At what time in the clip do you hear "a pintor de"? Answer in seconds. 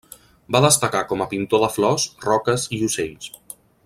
1.25-1.69